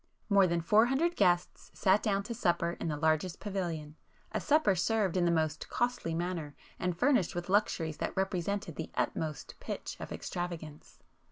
[0.29, 5.15] More than four hundred guests sat down to supper in the largest pavilion,—a supper served
[5.15, 9.97] in the most costly manner and furnished with luxuries that represented the utmost pitch [p
[9.97, 10.99] 283] of extravagance.